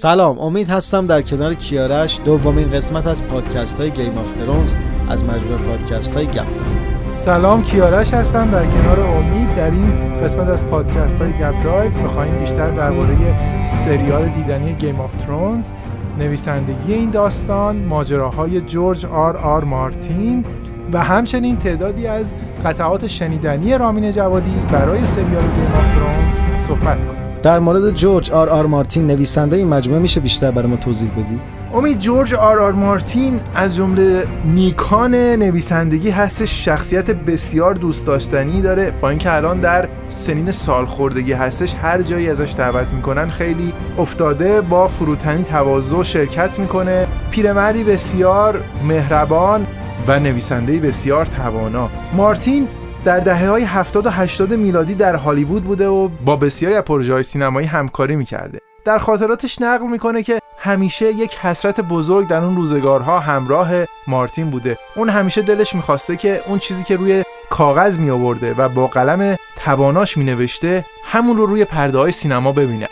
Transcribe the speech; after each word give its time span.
سلام 0.00 0.38
امید 0.38 0.68
هستم 0.68 1.06
در 1.06 1.22
کنار 1.22 1.54
کیارش 1.54 2.20
دومین 2.24 2.70
قسمت 2.70 3.06
از 3.06 3.22
پادکست 3.24 3.80
های 3.80 3.90
Game 3.90 4.18
of 4.18 4.32
Thrones 4.32 4.74
از 5.08 5.24
مجموعه 5.24 5.56
پادکست 5.56 6.14
های 6.14 6.26
گپ 6.26 6.46
سلام 7.14 7.62
کیارش 7.62 8.14
هستم 8.14 8.50
در 8.50 8.66
کنار 8.66 9.00
امید 9.00 9.56
در 9.56 9.70
این 9.70 10.18
قسمت 10.24 10.48
از 10.48 10.66
پادکست 10.66 11.16
های 11.16 11.32
گپ‌دایو 11.32 11.92
می‌خواهیم 12.02 12.38
بیشتر 12.38 12.70
درباره 12.70 13.16
سریال 13.66 14.28
دیدنی 14.28 14.72
Game 14.72 15.00
of 15.00 15.16
Thrones 15.16 15.72
نویسندگی 16.18 16.94
این 16.94 17.10
داستان 17.10 17.84
ماجراهای 17.84 18.60
جورج 18.60 19.06
آر 19.06 19.36
آر 19.36 19.64
مارتین 19.64 20.44
و 20.92 21.04
همچنین 21.04 21.56
تعدادی 21.56 22.06
از 22.06 22.34
قطعات 22.64 23.06
شنیدنی 23.06 23.78
رامین 23.78 24.12
جوادی 24.12 24.54
برای 24.72 25.04
سریال 25.04 25.42
Game 25.42 25.72
of 25.78 25.94
Thrones 25.94 26.64
صحبت 26.66 26.99
در 27.42 27.58
مورد 27.58 27.90
جورج 27.90 28.30
آر 28.30 28.48
آر 28.48 28.66
مارتین 28.66 29.06
نویسنده 29.06 29.56
این 29.56 29.68
مجموعه 29.68 30.00
میشه 30.00 30.20
بیشتر 30.20 30.50
برای 30.50 30.68
ما 30.68 30.76
توضیح 30.76 31.10
بدی؟ 31.10 31.40
امید 31.74 31.98
جورج 31.98 32.34
آر 32.34 32.58
آر 32.58 32.72
مارتین 32.72 33.40
از 33.54 33.76
جمله 33.76 34.24
نیکان 34.44 35.14
نویسندگی 35.14 36.10
هستش 36.10 36.64
شخصیت 36.64 37.10
بسیار 37.10 37.74
دوست 37.74 38.06
داشتنی 38.06 38.62
داره. 38.62 38.90
با 39.00 39.08
اینکه 39.08 39.32
الان 39.32 39.60
در 39.60 39.88
سنین 40.08 40.52
سالخوردگی 40.52 41.32
هستش 41.32 41.74
هر 41.82 42.02
جایی 42.02 42.28
ازش 42.30 42.54
دعوت 42.58 42.86
می‌کنن 42.96 43.30
خیلی 43.30 43.72
افتاده 43.98 44.60
با 44.60 44.88
فروتنی 44.88 45.42
تواضع 45.42 46.02
شرکت 46.02 46.58
می‌کنه. 46.58 47.06
پیرمردی 47.30 47.84
بسیار 47.84 48.60
مهربان 48.88 49.66
و 50.08 50.20
نویسنده 50.20 50.78
بسیار 50.78 51.26
توانا. 51.26 51.88
مارتین 52.16 52.68
در 53.04 53.20
دهه 53.20 53.48
های 53.48 53.62
70 53.62 54.06
و 54.06 54.10
80 54.10 54.54
میلادی 54.54 54.94
در 54.94 55.16
هالیوود 55.16 55.64
بوده 55.64 55.88
و 55.88 56.08
با 56.08 56.36
بسیاری 56.36 56.74
از 56.74 56.84
پروژه 56.84 57.12
های 57.12 57.22
سینمایی 57.22 57.66
همکاری 57.66 58.16
می‌کرده. 58.16 58.58
در 58.84 58.98
خاطراتش 58.98 59.60
نقل 59.60 59.86
می‌کنه 59.86 60.22
که 60.22 60.40
همیشه 60.58 61.12
یک 61.12 61.36
حسرت 61.36 61.80
بزرگ 61.80 62.28
در 62.28 62.44
اون 62.44 62.56
روزگارها 62.56 63.20
همراه 63.20 63.70
مارتین 64.06 64.50
بوده. 64.50 64.78
اون 64.96 65.08
همیشه 65.08 65.42
دلش 65.42 65.74
می‌خواسته 65.74 66.16
که 66.16 66.42
اون 66.46 66.58
چیزی 66.58 66.84
که 66.84 66.96
روی 66.96 67.24
کاغذ 67.50 67.98
می 67.98 68.10
آورده 68.10 68.54
و 68.54 68.68
با 68.68 68.86
قلم 68.86 69.36
تواناش 69.56 70.16
می 70.16 70.24
نوشته 70.24 70.84
همون 71.04 71.36
رو 71.36 71.46
روی 71.46 71.64
پرده 71.64 71.98
های 71.98 72.12
سینما 72.12 72.52
ببینه. 72.52 72.88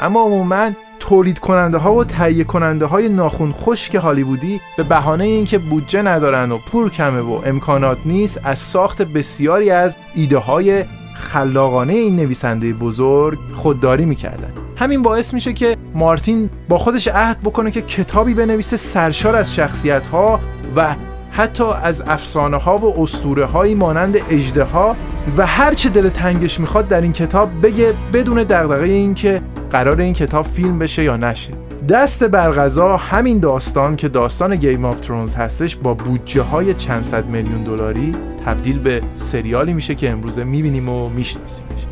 اما 0.00 0.22
عموما 0.22 0.70
تولید 1.12 1.38
کننده 1.38 1.78
ها 1.78 1.94
و 1.94 2.04
تهیه 2.04 2.44
کننده 2.44 2.86
های 2.86 3.08
ناخون 3.08 3.52
خشک 3.52 3.94
هالیوودی 3.94 4.60
به 4.76 4.82
بهانه 4.82 5.24
اینکه 5.24 5.58
بودجه 5.58 6.02
ندارن 6.02 6.52
و 6.52 6.58
پول 6.58 6.90
کمه 6.90 7.20
و 7.20 7.40
امکانات 7.46 7.98
نیست 8.04 8.40
از 8.44 8.58
ساخت 8.58 9.02
بسیاری 9.02 9.70
از 9.70 9.96
ایده 10.14 10.38
های 10.38 10.84
خلاقانه 11.14 11.92
این 11.92 12.16
نویسنده 12.16 12.72
بزرگ 12.72 13.38
خودداری 13.54 14.04
می‌کردن. 14.04 14.52
همین 14.76 15.02
باعث 15.02 15.34
میشه 15.34 15.52
که 15.52 15.76
مارتین 15.94 16.50
با 16.68 16.78
خودش 16.78 17.08
عهد 17.08 17.40
بکنه 17.40 17.70
که 17.70 17.82
کتابی 17.82 18.34
بنویسه 18.34 18.76
سرشار 18.76 19.36
از 19.36 19.54
شخصیت 19.54 20.06
ها 20.06 20.40
و 20.76 20.94
حتی 21.30 21.64
از 21.82 22.02
افسانه 22.06 22.56
ها 22.56 22.78
و 22.78 23.02
اسطوره 23.02 23.44
هایی 23.44 23.74
مانند 23.74 24.16
اجده 24.30 24.64
ها 24.64 24.96
و 25.36 25.46
هر 25.46 25.74
چه 25.74 25.88
دل 25.88 26.08
تنگش 26.08 26.60
می‌خواد 26.60 26.88
در 26.88 27.00
این 27.00 27.12
کتاب 27.12 27.48
بگه 27.62 27.92
بدون 28.12 28.42
دغدغه 28.42 28.88
اینکه 28.88 29.42
قرار 29.72 30.00
این 30.00 30.14
کتاب 30.14 30.46
فیلم 30.46 30.78
بشه 30.78 31.04
یا 31.04 31.16
نشه. 31.16 31.52
دست 31.88 32.24
برغذا 32.24 32.96
همین 32.96 33.38
داستان 33.38 33.96
که 33.96 34.08
داستان 34.08 34.56
گیم 34.56 34.84
آف 34.84 35.00
ترونز 35.00 35.34
هستش 35.34 35.76
با 35.76 35.94
بودجه 35.94 36.42
های 36.42 36.74
چند 36.74 37.02
صد 37.02 37.26
میلیون 37.26 37.62
دلاری 37.62 38.14
تبدیل 38.46 38.78
به 38.78 39.02
سریالی 39.16 39.72
میشه 39.72 39.94
که 39.94 40.10
امروزه 40.10 40.44
می‌بینیم 40.44 40.88
و 40.88 41.08
میشناسیمش. 41.08 41.86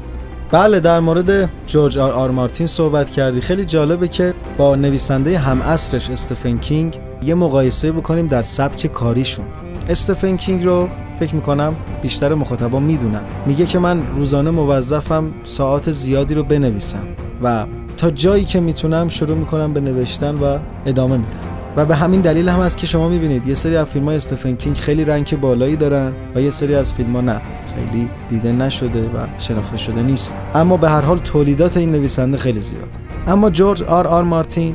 بله 0.51 0.81
در 0.81 1.01
مورد 1.01 1.49
جورج 1.67 1.99
آر 1.99 2.13
آر 2.13 2.31
مارتین 2.31 2.67
صحبت 2.67 3.11
کردی. 3.11 3.41
خیلی 3.41 3.65
جالبه 3.65 4.09
که 4.09 4.35
با 4.59 4.77
نویسنده 4.77 5.39
هم 5.39 5.63
اصرش 5.63 6.11
استفن 6.11 6.59
کینگ 6.59 6.99
یه 7.23 7.35
مقایسه 7.35 7.93
بکنیم 7.93 8.27
در 8.27 8.43
سبک 8.43 8.87
کاریشون. 8.87 9.47
استفن 9.91 10.37
کینگ 10.37 10.65
رو 10.65 10.89
فکر 11.21 11.35
می‌کنم 11.35 11.75
بیشتر 12.03 12.35
مخاطبا 12.35 12.81
می‌دونن. 12.81 13.21
میگه 13.47 13.67
که 13.67 13.79
من 13.79 14.01
روزانه 14.17 14.51
موظفم 14.51 15.31
ساعت 15.45 15.91
زیادی 15.91 16.35
رو 16.35 16.45
بنویسم 16.45 17.05
و 17.43 17.67
تا 17.97 18.11
جایی 18.11 18.45
که 18.45 18.61
می‌تونم 18.61 19.09
شروع 19.09 19.37
می‌کنم 19.37 19.73
به 19.73 19.81
نوشتن 19.81 20.35
و 20.35 20.59
ادامه 20.87 21.17
میدم. 21.17 21.29
و 21.77 21.87
به 21.87 21.97
همین 21.97 22.21
دلیل 22.21 22.49
هم 22.49 22.59
است 22.59 22.79
که 22.79 22.87
شما 22.87 23.09
می‌بینید 23.09 23.47
یه 23.47 23.55
سری 23.55 23.77
از 23.77 23.87
فیلم 23.87 24.05
های 24.05 24.17
استفن 24.17 24.57
کینگ 24.57 24.77
خیلی 24.77 25.05
رنگ 25.05 25.41
بالایی 25.41 25.77
دارن 25.77 26.13
و 26.35 26.41
یه 26.41 26.51
سری 26.51 26.75
از 26.75 26.93
فیلم 26.93 27.13
ها 27.17 27.21
نه. 27.21 27.41
خیلی 27.75 28.09
دیده 28.29 28.53
نشده 28.53 29.03
و 29.03 29.27
شناخته 29.39 29.79
شده 29.79 30.03
نیست. 30.03 30.35
اما 30.55 30.77
به 30.77 30.91
هر 30.91 31.01
حال 31.01 31.19
تولیدات 31.19 31.77
این 31.77 31.93
نویسنده 31.93 32.39
خیلی 32.39 32.61
زیاد. 32.61 32.89
اما 33.27 33.51
جورج 33.51 33.83
آر 33.83 34.07
آر 34.07 34.23
مارتین 34.25 34.75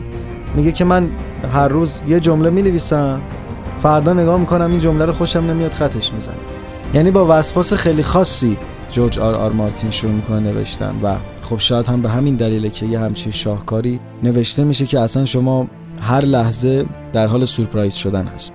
میگه 0.56 0.72
که 0.72 0.86
من 0.86 1.10
هر 1.54 1.68
روز 1.68 2.02
یه 2.08 2.20
جمله 2.20 2.50
می 2.50 2.62
نویسم 2.62 3.22
فردا 3.86 4.14
نگاه 4.14 4.40
می‌کنم 4.40 4.72
این 4.72 4.80
جمله 4.80 5.06
رو 5.06 5.14
خوشم 5.14 5.40
نمیاد 5.40 5.72
خطش 5.72 6.14
می‌زنم 6.14 6.36
یعنی 6.94 7.12
با 7.12 7.26
وسواس 7.30 7.74
خیلی 7.74 8.04
خاصی 8.04 8.58
جورج 8.92 9.20
آر 9.20 9.36
آر 9.36 9.52
مارتین 9.52 9.92
شروع 9.92 10.12
می‌کنه 10.12 10.40
نوشتن 10.40 10.96
و 11.04 11.16
خب 11.42 11.60
شاید 11.60 11.86
هم 11.86 12.02
به 12.02 12.10
همین 12.10 12.36
دلیله 12.36 12.70
که 12.70 12.86
یه 12.86 13.00
همچین 13.00 13.32
شاهکاری 13.32 14.00
نوشته 14.24 14.64
میشه 14.64 14.86
که 14.86 15.00
اصلا 15.00 15.26
شما 15.26 15.68
هر 16.02 16.22
لحظه 16.22 16.86
در 17.14 17.28
حال 17.28 17.46
سورپرایز 17.46 17.94
شدن 17.94 18.26
هست. 18.26 18.54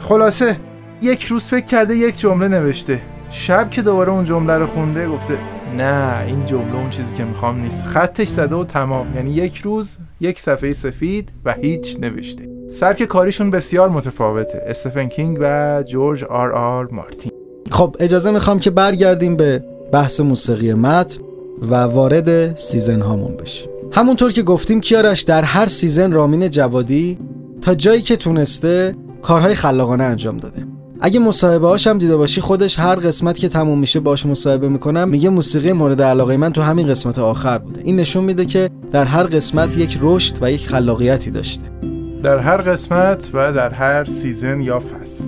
خلاصه 0.00 0.56
یک 1.02 1.24
روز 1.24 1.44
فکر 1.44 1.66
کرده 1.66 1.96
یک 1.96 2.18
جمله 2.18 2.48
نوشته. 2.48 3.00
شب 3.30 3.70
که 3.70 3.82
دوباره 3.82 4.12
اون 4.12 4.24
جمله 4.24 4.58
رو 4.58 4.66
خونده 4.66 5.08
گفته 5.08 5.38
نه 5.76 6.24
این 6.26 6.46
جمله 6.46 6.74
اون 6.74 6.90
چیزی 6.90 7.14
که 7.16 7.24
می‌خوام 7.24 7.60
نیست. 7.60 7.84
خطش 7.86 8.28
زده 8.28 8.54
و 8.54 8.64
تمام. 8.64 9.06
یعنی 9.16 9.30
یک 9.30 9.58
روز 9.58 9.96
یک 10.20 10.40
صفحه 10.40 10.72
سفید 10.72 11.32
و 11.44 11.52
هیچ 11.52 11.96
نوشته. 12.00 12.53
سبک 12.74 13.02
کاریشون 13.02 13.50
بسیار 13.50 13.88
متفاوته. 13.88 14.62
استفن 14.66 15.06
کینگ 15.06 15.38
و 15.40 15.82
جورج 15.86 16.24
آر 16.24 16.52
آر 16.52 16.88
مارتین. 16.92 17.32
خب 17.70 17.96
اجازه 18.00 18.30
می‌خوام 18.30 18.60
که 18.60 18.70
برگردیم 18.70 19.36
به 19.36 19.64
بحث 19.92 20.20
موسیقی 20.20 20.74
متن 20.74 21.22
و 21.62 21.74
وارد 21.74 22.56
season 22.56 23.00
هامون 23.00 23.36
بشیم. 23.36 23.68
همونطور 23.92 24.32
که 24.32 24.42
گفتیم 24.42 24.80
کیارش 24.80 25.22
در 25.22 25.42
هر 25.42 25.66
season 25.66 26.12
رامین 26.12 26.50
جوادی 26.50 27.18
تا 27.62 27.74
جایی 27.74 28.02
که 28.02 28.16
تونسته 28.16 28.94
کارهای 29.22 29.54
خلاقانه 29.54 30.04
انجام 30.04 30.36
داده. 30.36 30.66
اگه 31.00 31.20
مصاحبه 31.20 31.68
هاشم 31.68 31.98
دیده 31.98 32.16
باشی 32.16 32.40
خودش 32.40 32.78
هر 32.78 32.94
قسمت 32.94 33.38
که 33.38 33.48
تموم 33.48 33.78
میشه 33.78 34.00
باش 34.00 34.26
مصاحبه 34.26 34.68
می‌کنن 34.68 35.08
میگه 35.08 35.28
موسیقی 35.28 35.72
مورد 35.72 36.02
علاقه 36.02 36.36
من 36.36 36.52
تو 36.52 36.62
همین 36.62 36.86
قسمت 36.86 37.18
آخر 37.18 37.58
بوده. 37.58 37.80
این 37.84 37.96
نشون 37.96 38.24
میده 38.24 38.44
که 38.44 38.70
در 38.92 39.04
هر 39.04 39.22
قسمت 39.22 39.76
یک 39.76 39.98
رشد 40.02 40.34
و 40.40 40.50
یک 40.50 40.66
خلاقیتی 40.66 41.30
داشته. 41.30 41.93
در 42.24 42.38
هر 42.38 42.56
قسمت 42.56 43.30
و 43.34 43.52
در 43.52 43.70
هر 43.70 44.04
season 44.04 44.60
یا 44.60 44.78
فصل. 44.78 45.24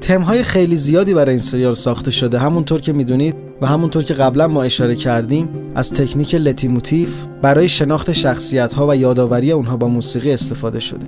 تمهای 0.00 0.42
خیلی 0.42 0.76
زیادی 0.76 1.14
برای 1.14 1.30
این 1.30 1.38
سریال 1.38 1.74
ساخته 1.74 2.10
شده. 2.10 2.38
همونطور 2.38 2.80
که 2.80 2.92
می‌دونید 2.92 3.34
و 3.60 3.66
همونطور 3.66 4.02
که 4.02 4.14
قبلا 4.14 4.48
ما 4.48 4.62
اشاره 4.62 4.94
کردیم 4.94 5.48
از 5.74 5.92
تکنیک 5.92 6.34
leitmotif 6.34 7.24
برای 7.42 7.68
شناخت 7.68 8.12
شخصیت 8.12 8.72
ها 8.72 8.88
و 8.88 8.96
یادآوری 8.96 9.52
اونها 9.52 9.76
با 9.76 9.88
موسیقی 9.88 10.32
استفاده 10.32 10.80
شده. 10.80 11.06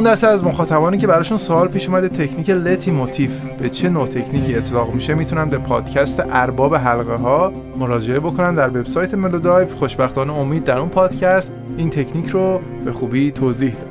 اون 0.00 0.12
دسته 0.12 0.26
از 0.26 0.44
مخاطبانی 0.44 0.98
که 0.98 1.06
براشون 1.06 1.36
سوال 1.36 1.68
پیش 1.68 1.88
اومده 1.88 2.08
تکنیک 2.08 2.50
leitmotif 2.50 3.40
به 3.58 3.68
چه 3.68 3.88
نوع 3.88 4.06
تکنیکی 4.06 4.54
اطلاق 4.54 4.94
میشه؟ 4.94 5.14
می‌تونن 5.14 5.48
به 5.48 5.58
پادکست 5.58 6.22
ارباب 6.30 6.74
حلقه 6.74 7.14
ها 7.14 7.52
مراجعه 7.78 8.20
بکنن 8.20 8.54
در 8.54 8.68
وبسایت 8.68 9.14
ملودایو. 9.14 9.74
خوشبختانه 9.74 10.32
امید 10.32 10.64
در 10.64 10.78
اون 10.78 10.88
پادکست. 10.88 11.52
این 11.76 11.90
تکنیک 11.90 12.28
رو 12.28 12.60
به 12.84 12.92
خوبی 12.92 13.30
توضیح 13.30 13.72
داده 13.72 13.86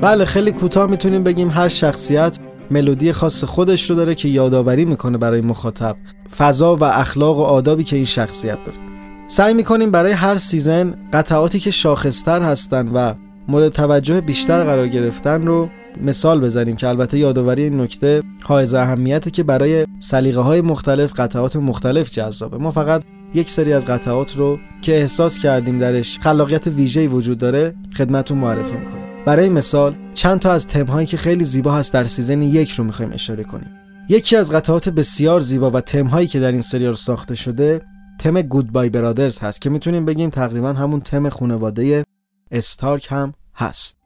بله 0.00 0.24
خیلی 0.24 0.52
کوتاه 0.52 0.90
می‌تونیم 0.90 1.22
بگیم 1.22 1.50
هر 1.50 1.68
شخصیت 1.68 2.38
ملودی 2.70 3.12
خاص 3.12 3.44
خودش 3.44 3.90
رو 3.90 3.96
داره 3.96 4.14
که 4.14 4.28
یادآوری 4.28 4.84
می‌کنه 4.84 5.18
برای 5.18 5.40
مخاطب 5.40 5.96
فضا 6.38 6.76
و 6.76 6.84
اخلاق 6.84 7.38
و 7.38 7.42
آدابی 7.42 7.84
که 7.84 7.96
این 7.96 8.04
شخصیت 8.04 8.58
داره. 8.64 8.78
سعی 9.26 9.54
می‌کنیم 9.54 9.90
برای 9.90 10.12
هر 10.12 10.36
season 10.36 10.94
قطعاتی 11.12 11.60
که 11.60 11.70
شاخصتر 11.70 12.42
هستن 12.42 12.88
و 12.88 13.14
مورد 13.48 13.68
توجه 13.72 14.20
بیشتر 14.20 14.64
قرار 14.64 14.88
گرفتن 14.88 15.46
رو 15.46 15.68
مثال 16.02 16.40
بزنیم 16.40 16.76
که 16.76 16.88
البته 16.88 17.18
یادآوری 17.18 17.62
این 17.62 17.80
نکته 17.80 18.22
حائز 18.42 18.74
اهمیته 18.74 19.30
که 19.30 19.42
برای 19.42 19.86
سلیقه 19.98 20.40
های 20.40 20.60
مختلف 20.60 21.12
قطعات 21.20 21.56
مختلف 21.56 22.10
جذابه. 22.10 22.58
ما 22.58 22.70
فقط 22.70 23.02
یک 23.34 23.50
سری 23.50 23.72
از 23.72 23.86
قطعات 23.86 24.36
رو 24.36 24.58
که 24.82 25.00
احساس 25.00 25.38
کردیم 25.38 25.78
درش 25.78 26.18
خلاقیت 26.18 26.66
ویژه‌ای 26.66 27.06
وجود 27.06 27.38
داره 27.38 27.74
خدمتتون 27.96 28.38
معرفی 28.38 28.76
می‌کنیم 28.76 29.24
برای 29.26 29.48
مثال 29.48 29.94
چند 30.14 30.38
تا 30.38 30.52
از 30.52 30.66
تمهایی 30.66 31.06
که 31.06 31.16
خیلی 31.16 31.44
زیبا 31.44 31.72
هست 31.72 31.94
در 31.94 32.04
سیزن 32.04 32.42
یک 32.42 32.70
رو 32.70 32.84
می‌خوایم 32.84 33.12
اشاره 33.12 33.44
کنیم. 33.44 33.68
یکی 34.08 34.36
از 34.36 34.52
قطعات 34.52 34.88
بسیار 34.88 35.40
زیبا 35.40 35.70
و 35.70 35.80
تمهایی 35.80 36.26
که 36.26 36.40
در 36.40 36.52
این 36.52 36.62
سریال 36.62 36.94
ساخته 36.94 37.34
شده 37.34 37.80
تم 38.18 38.42
گودبای 38.42 38.88
برادرز 38.88 39.38
هست 39.38 39.60
که 39.60 39.70
می‌تونیم 39.70 40.04
بگیم 40.04 40.30
تقریبا 40.30 40.72
همون 40.72 41.00
تم 41.00 41.28
خانواده 41.28 42.04
استارک 42.50 43.06
هم 43.10 43.34
هست 43.58 43.97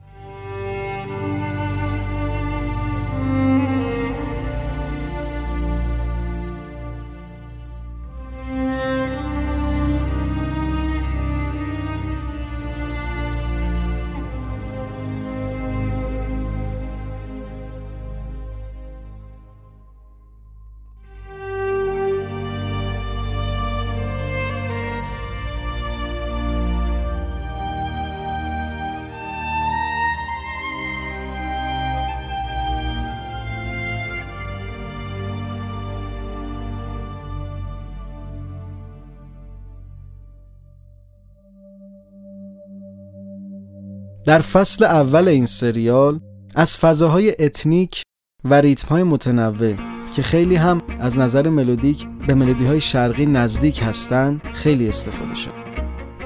در 44.24 44.38
فصل 44.38 44.84
اول 44.84 45.28
این 45.28 45.46
سریال 45.46 46.20
از 46.54 46.76
فضاهای 46.76 47.34
ethnic 47.38 48.02
و 48.44 48.54
ریتم 48.54 48.88
های 48.88 49.02
متنوع 49.02 49.74
که 50.16 50.22
خیلی 50.22 50.56
هم 50.56 50.82
از 51.00 51.18
نظر 51.18 51.48
ملودیک 51.48 52.06
به 52.26 52.34
ملودی 52.34 52.66
های 52.66 52.80
شرقی 52.80 53.26
نزدیک 53.26 53.82
هستن 53.82 54.40
خیلی 54.52 54.88
استفاده 54.88 55.34
شد 55.34 55.50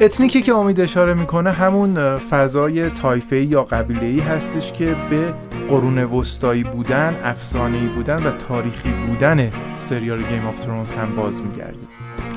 ethnic 0.00 0.37
ی 0.37 0.43
که 0.43 0.53
امید 0.53 0.81
اشاره 0.81 1.15
می‌کنه 1.15 1.51
همون 1.51 2.19
فضای 2.19 2.91
طایفه‌ای 2.91 3.44
یا 3.45 3.63
قبیله‌ای 3.63 4.21
هستش 4.21 4.73
که 4.73 4.97
به 5.11 5.35
قرون 5.69 5.99
وسطایی 5.99 6.65
بودن، 6.65 7.17
افسانه‌ای 7.25 7.87
بودن 7.87 8.23
و 8.23 8.31
تاریخی 8.49 8.91
بودن 9.07 9.51
سریال 9.77 10.23
Game 10.23 10.47
of 10.47 10.61
Thrones 10.61 10.94
هم 10.95 11.17
باز 11.17 11.41
میگردید. 11.41 11.89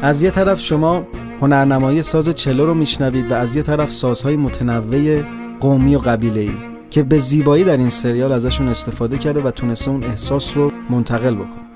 از 0.01 0.23
یه 0.23 0.31
طرف 0.31 0.59
شما 0.59 1.07
هنرنمایی 1.41 2.03
ساز 2.03 2.29
چلو 2.29 2.65
رو 2.65 2.73
میشنوید 2.73 3.31
و 3.31 3.33
از 3.33 3.55
یه 3.55 3.63
طرف 3.63 3.91
سازهای 3.91 4.35
متنوع 4.35 5.23
قومی 5.59 5.95
و 5.95 5.99
قبیله‌ای 5.99 6.51
که 6.89 7.03
به 7.03 7.19
زیبایی 7.19 7.63
در 7.63 7.77
این 7.77 7.89
سریال 7.89 8.31
ازشون 8.31 8.67
استفاده 8.67 9.17
کرده 9.17 9.41
و 9.41 9.51
تونسته 9.51 9.91
اون 9.91 10.03
احساس 10.03 10.57
رو 10.57 10.71
منتقل 10.89 11.35
بکنه. 11.35 11.68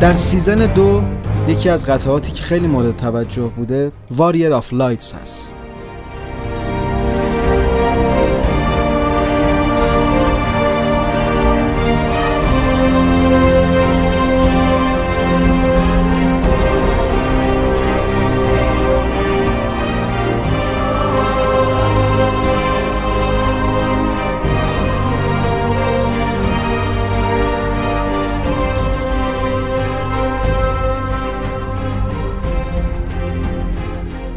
در 0.00 0.14
season 0.14 0.74
دو 0.74 1.02
یکی 1.48 1.68
از 1.68 1.86
قطعاتی 1.86 2.32
که 2.32 2.42
خیلی 2.42 2.66
مورد 2.66 2.96
توجه 2.96 3.42
بوده 3.42 3.92
Warrior 4.10 4.52
of 4.52 4.72
Light 4.72 5.14
هست. 5.14 5.54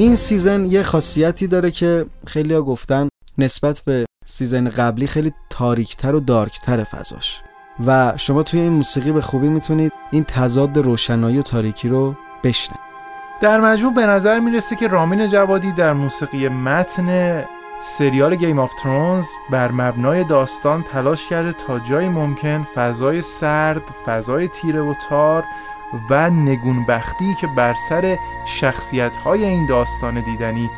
این 0.04 0.16
season 0.16 0.66
یه 0.66 0.84
خاصیتی 0.84 1.48
داره 1.48 1.72
که 1.72 2.06
خیلی 2.28 2.54
ها 2.54 2.62
گفتن 2.62 3.10
نسبت 3.38 3.82
به 3.86 4.06
season 4.26 4.70
قبلی 4.70 5.08
خیلی 5.08 5.34
تاریکتر 5.50 6.16
و 6.16 6.20
dark 6.20 6.63
تر 6.63 6.84
فضاش. 6.84 7.42
و 7.88 8.14
شما 8.18 8.44
توی 8.44 8.60
این 8.60 8.72
موسیقی 8.72 9.12
به 9.12 9.22
خوبی 9.22 9.48
می‌تونید 9.48 9.92
این 10.12 10.24
تضاد 10.24 10.78
روشنایی 10.78 11.38
و 11.38 11.42
تاریکی 11.42 11.88
رو 11.88 12.16
بشنوید 12.44 12.78
در 13.42 13.62
مجموع 13.62 13.94
به 13.94 14.06
نظر 14.06 14.40
می‌رسه 14.40 14.76
که 14.76 14.88
رامین 14.88 15.28
جوادی 15.28 15.72
در 15.72 15.94
موسیقی 15.94 16.48
متن 16.48 17.44
سریال 17.82 18.36
Game 18.36 18.60
of 18.60 18.72
Thrones 18.84 19.26
بر 19.52 19.72
مبنای 19.72 20.24
داستان 20.24 20.84
تلاش 20.84 21.28
کرده 21.28 21.54
تا 21.68 21.80
جایی 21.80 22.10
ممکن 22.10 22.68
فضای 22.76 23.22
سرد، 23.22 23.82
فضای 24.06 24.48
تیره 24.48 24.82
و 24.82 24.94
تار 25.10 25.44
و 26.10 26.30
نگونبختی 26.30 27.36
که 27.42 27.48
بر 27.48 27.74
سر 27.90 28.18
شخصیت 28.46 29.16
های 29.16 29.46
این 29.46 29.66
داستان 29.66 30.22
دیدنی 30.22 30.70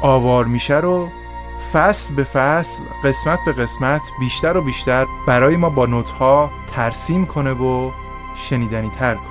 آوار 0.00 0.44
میشه 0.44 0.76
رو 0.76 1.08
فصل 1.72 2.14
به 2.14 2.24
فصل 2.24 2.82
قسمت 3.04 3.38
به 3.46 3.52
قسمت 3.52 4.00
بیشتر 4.20 4.56
و 4.56 4.62
بیشتر 4.62 5.06
برای 5.26 5.56
ما 5.56 5.68
با 5.68 5.86
نوت 5.86 6.10
ها 6.10 6.50
ترسیم 6.72 7.26
کنه 7.26 7.52
و 7.52 7.90
شنیدنی 8.36 8.88
تر 8.88 9.14
کنه. 9.14 9.29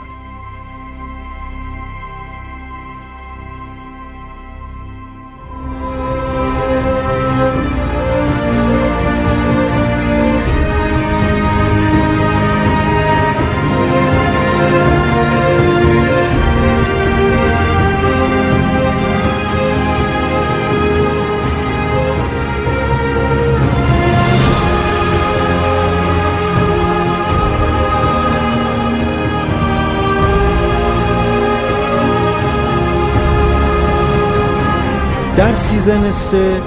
در 35.50 35.56
season 35.55 36.12
سه 36.12 36.62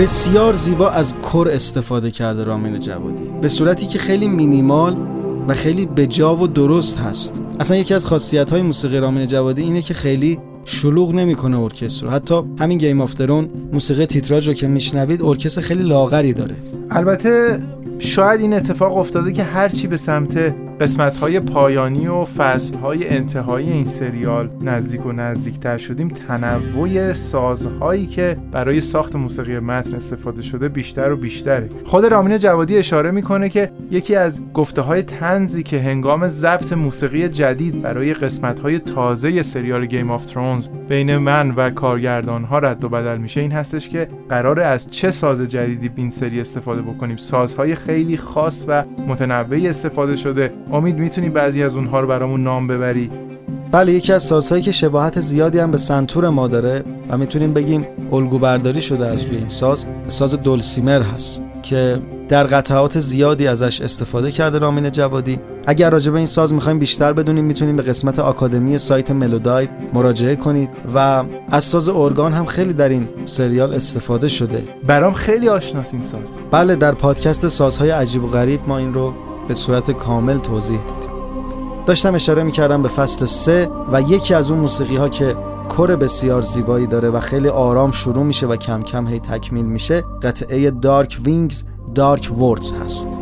بسیار 0.00 0.54
زیبا 0.54 0.90
از 0.90 1.14
کر 1.22 1.48
استفاده 1.52 2.10
کرده 2.10 2.44
رامین 2.44 2.80
جوادی. 2.80 3.24
به 3.40 3.48
صورتی 3.48 3.86
که 3.86 3.98
خیلی 3.98 4.28
مینیمال 4.28 4.96
و 5.48 5.54
خیلی 5.54 5.86
بجا 5.86 6.36
و 6.36 6.46
درست 6.46 6.98
هست. 6.98 7.40
اصلا 7.60 7.76
یکی 7.76 7.94
از 7.94 8.06
خاصیت 8.06 8.50
های 8.50 8.62
موسیقی 8.62 8.98
رامین 8.98 9.26
جوادی 9.26 9.62
اینه 9.62 9.82
که 9.82 9.94
خیلی 9.94 10.38
شلوغ 10.64 11.14
نمی‌کنه 11.14 11.60
ارکستر 11.60 12.06
رو. 12.06 12.12
حتی 12.12 12.42
همین 12.58 12.78
Game 12.78 13.00
of 13.00 13.11
Thrones 13.11 13.48
موسیقی 13.72 14.06
تیتراژ 14.06 14.48
رو 14.48 14.54
که 14.54 14.66
میشنوید 14.66 15.22
ارکستر 15.22 15.60
خیلی 15.60 15.82
لاغری 15.82 16.32
داره. 16.32 16.54
البته 16.90 17.62
شاید 17.98 18.40
این 18.40 18.54
اتفاق 18.54 18.96
افتاده 18.96 19.32
که 19.32 19.42
هرچی 19.42 19.86
به 19.86 19.96
سمت 19.96 20.54
قسمت 20.80 21.16
های 21.16 21.40
پایانی 21.40 22.06
و 22.06 22.24
فصل 22.24 22.78
های 22.78 23.08
انتهایی 23.08 23.72
این 23.72 23.84
سریال 23.84 24.50
نزدیک 24.60 25.06
و 25.06 25.12
نزدیکتر 25.12 25.78
شدیم 25.78 26.08
تنوع 26.08 27.12
سازهایی 27.12 28.06
که 28.06 28.36
برای 28.52 28.80
ساخت 28.80 29.16
موسیقی 29.16 29.58
متن 29.58 29.94
استفاده 29.94 30.42
شده 30.42 30.68
بیشتر 30.68 31.12
و 31.12 31.16
بیشتره. 31.16 31.70
خود 31.84 32.04
رامین 32.04 32.38
جوادی 32.38 32.78
اشاره 32.78 33.10
می‌کنه 33.10 33.48
که 33.48 33.70
یکی 33.90 34.14
از 34.14 34.40
گفته 34.54 34.82
های 34.82 35.02
طنزی 35.02 35.62
که 35.62 35.80
هنگام 35.80 36.28
ضبط 36.28 36.72
موسیقی 36.72 37.28
جدید 37.28 37.82
برای 37.82 38.14
قسمت 38.14 38.60
های 38.60 38.78
تازه 38.78 39.42
سریال 39.42 39.86
Game 39.86 40.10
of 40.10 40.26
Thrones 40.26 40.68
بین 40.88 41.16
من 41.16 41.50
و 41.50 41.70
کارگردان 41.70 42.44
ها 42.44 42.58
رد 42.58 42.84
و 42.84 42.88
بدل 42.88 43.18
میشه 43.18 43.40
این 43.40 43.52
هستش 43.52 43.88
که 43.88 44.08
قراره 44.28 44.60
از 44.60 44.90
چه 44.90 45.10
ساز 45.10 45.40
جدیدی 45.42 45.90
این 45.96 46.10
سری 46.10 46.40
استفاده 46.40 46.82
بکنیم. 46.82 47.16
سازهای 47.16 47.74
خیلی 47.74 48.16
خاص 48.16 48.64
و 48.68 48.84
متنوعی 49.08 49.68
استفاده 49.68 50.16
شده. 50.16 50.52
امید 50.72 50.98
می‌تونی 50.98 51.28
بعضی 51.28 51.62
از 51.62 51.74
اونها 51.74 52.00
رو 52.00 52.06
برامون 52.06 52.42
نام 52.42 52.66
ببری؟ 52.66 53.10
بله 53.72 53.92
یکی 53.92 54.12
از 54.12 54.22
سازهایی 54.22 54.62
که 54.62 54.72
شباهت 54.72 55.20
زیادی 55.20 55.58
هم 55.58 55.70
به 55.70 55.78
سنتور 55.78 56.28
ما 56.28 56.48
داره 56.48 56.84
و 57.08 57.18
می‌تونیم 57.18 57.52
بگیم 57.52 57.86
الگو 58.12 58.38
برداری 58.38 58.80
شده 58.80 59.06
از 59.06 59.22
روی 59.22 59.36
این 59.36 59.48
ساز 59.48 59.84
ساز 60.08 60.34
dulcimer 60.34 61.02
هست 61.02 61.42
که 61.62 61.98
در 62.28 62.44
قطعات 62.44 63.00
زیادی 63.00 63.46
ازش 63.46 63.80
استفاده 63.80 64.32
کرده 64.32 64.58
رامین 64.58 64.90
جوادی. 64.90 65.38
اگر 65.66 65.90
راجع 65.90 66.10
به 66.10 66.16
این 66.16 66.26
ساز 66.26 66.52
می‌خوایم 66.52 66.78
بیشتر 66.78 67.12
بدونیم 67.12 67.44
می‌تونیم 67.44 67.76
به 67.76 67.82
قسمت 67.82 68.18
آکادمی 68.18 68.78
سایت 68.78 69.10
ملودای 69.10 69.68
مراجعه 69.92 70.36
کنید 70.36 70.68
و 70.94 71.24
از 71.50 71.64
ساز 71.64 71.88
ارگان 71.88 72.32
هم 72.32 72.46
خیلی 72.46 72.72
در 72.72 72.88
این 72.88 73.08
سریال 73.24 73.74
استفاده 73.74 74.28
شده. 74.28 74.62
برام 74.86 75.12
خیلی 75.12 75.48
آشناس 75.48 75.92
این 75.92 76.02
ساز. 76.02 76.20
بله 76.50 76.76
در 76.76 76.92
پادکست 76.92 77.48
سازهای 77.48 77.90
عجیب 77.90 78.24
و 78.24 78.26
غریب 78.26 78.60
ما 78.66 78.78
این 78.78 78.94
رو 78.94 79.12
به 79.48 79.54
صورت 79.54 79.90
کامل 79.90 80.38
توضیح 80.38 80.80
دادیم. 80.82 81.10
داشتم 81.86 82.14
اشاره 82.14 82.42
می‌کردم 82.42 82.82
به 82.82 82.88
فصل 82.88 83.26
سه 83.26 83.70
و 83.92 84.02
یکی 84.02 84.34
از 84.34 84.50
اون 84.50 84.60
موسیقی 84.60 84.96
ها 84.96 85.08
که 85.08 85.36
کر 85.68 85.96
بسیار 85.96 86.42
زیبایی 86.42 86.86
داره 86.86 87.10
و 87.10 87.20
خیلی 87.20 87.48
آرام 87.48 87.92
شروع 87.92 88.24
میشه 88.24 88.46
و 88.46 88.56
کم 88.56 88.82
کم 88.82 89.06
هی 89.06 89.20
تکمیل 89.20 89.66
میشه 89.66 90.04
قطعه 90.22 90.70
دارک 90.70 91.18
وینگز 91.24 91.64
دارک 91.94 92.30
وردز 92.38 92.72
هست. 92.72 93.18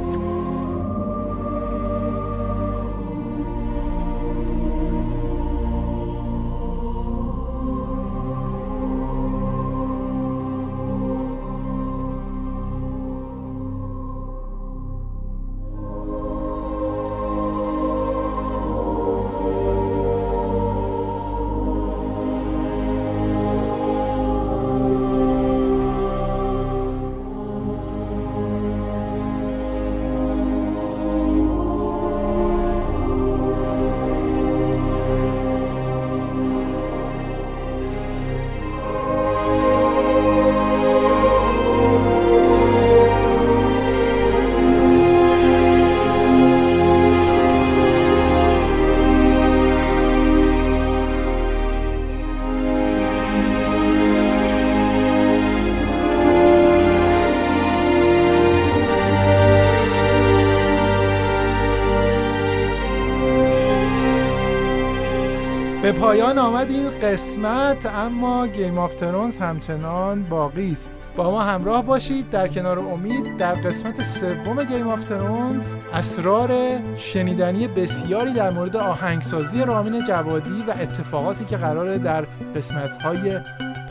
به 65.85 65.93
پایان 65.93 66.39
آمد 66.39 66.71
این 66.71 66.91
قسمت 66.91 67.87
اما 67.87 68.47
Game 68.47 68.79
of 68.79 68.95
Thrones 68.95 69.39
همچنان 69.39 70.23
باقی 70.23 70.73
است. 70.73 70.91
با 71.17 71.31
ما 71.31 71.43
همراه 71.43 71.85
باشید. 71.85 72.31
در 72.31 72.49
کنار 72.49 72.79
امید 72.79 73.37
در 73.37 73.55
قسمت 73.55 74.03
سوم 74.03 74.65
Game 74.65 74.89
of 74.89 75.05
Thrones 75.05 75.75
اسرار 75.93 76.81
شنیدنی 76.97 77.69
بسیاری 77.69 78.33
در 78.33 78.51
مورد 78.51 78.77
آهنگسازی 78.77 79.61
رامین 79.61 80.05
جوادی 80.05 80.65
و 80.69 80.75
اتفاقاتی 80.81 81.45
که 81.45 81.57
قراره 81.57 81.99
در 81.99 82.25
قسمت 82.57 83.03
های 83.03 83.39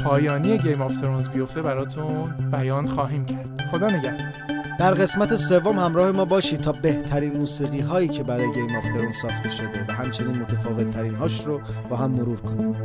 پایانی 0.04 0.58
Game 0.58 0.82
of 0.82 1.02
Thrones 1.02 1.30
بیفته 1.30 1.62
براتون 1.62 2.50
بیان 2.52 2.88
خواهیم 2.88 3.26
کرد. 3.26 3.62
خدا 3.72 3.88
نگهدار. 3.88 4.43
در 4.84 4.94
قسمت 4.94 5.36
سوم 5.36 5.80
همراه 5.80 6.12
ما 6.12 6.26
باشید 6.26 6.62
تا 6.62 6.72
بهترین 6.72 7.38
موسیقی 7.38 7.80
هایی 7.80 8.08
که 8.08 8.24
برای 8.24 8.52
Game 8.52 8.76
of 8.76 8.84
Thrones 8.84 9.16
ساخته 9.22 9.50
شده 9.50 9.86
و 9.88 9.92
همچنین 9.92 10.36
متفاوت 10.36 10.92
ترین 10.92 11.16
هاش 11.16 11.46
رو 11.46 11.62
با 11.90 11.96
هم 11.96 12.12
مرور 12.12 12.38
کنیم. 12.42 12.76